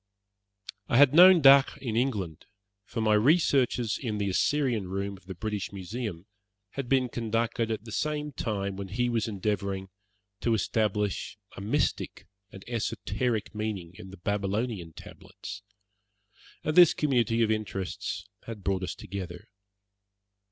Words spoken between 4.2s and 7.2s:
Assyrian Room of the British Museum had been